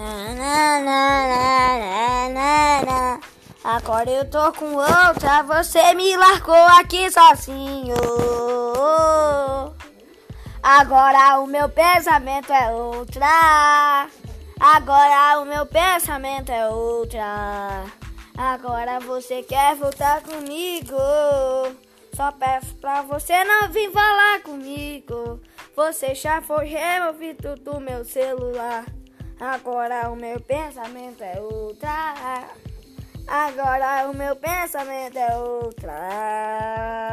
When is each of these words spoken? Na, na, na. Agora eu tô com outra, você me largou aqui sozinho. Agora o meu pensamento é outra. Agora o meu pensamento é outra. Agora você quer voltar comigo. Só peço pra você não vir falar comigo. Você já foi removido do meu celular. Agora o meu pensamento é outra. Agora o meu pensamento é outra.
Na, 0.00 0.80
na, 0.80 2.28
na. 2.30 3.20
Agora 3.62 4.10
eu 4.10 4.24
tô 4.30 4.50
com 4.54 4.74
outra, 4.76 5.42
você 5.42 5.92
me 5.92 6.16
largou 6.16 6.54
aqui 6.54 7.10
sozinho. 7.10 7.94
Agora 10.62 11.40
o 11.40 11.46
meu 11.46 11.68
pensamento 11.68 12.50
é 12.50 12.70
outra. 12.72 14.08
Agora 14.58 15.40
o 15.40 15.44
meu 15.44 15.66
pensamento 15.66 16.50
é 16.50 16.66
outra. 16.68 17.84
Agora 18.38 19.00
você 19.00 19.42
quer 19.42 19.76
voltar 19.76 20.22
comigo. 20.22 20.96
Só 22.14 22.32
peço 22.32 22.74
pra 22.76 23.02
você 23.02 23.44
não 23.44 23.68
vir 23.68 23.92
falar 23.92 24.40
comigo. 24.40 25.38
Você 25.76 26.14
já 26.14 26.40
foi 26.40 26.64
removido 26.64 27.54
do 27.56 27.78
meu 27.78 28.02
celular. 28.02 28.86
Agora 29.40 30.10
o 30.10 30.16
meu 30.16 30.38
pensamento 30.38 31.24
é 31.24 31.40
outra. 31.40 32.44
Agora 33.26 34.10
o 34.10 34.14
meu 34.14 34.36
pensamento 34.36 35.16
é 35.16 35.34
outra. 35.34 37.09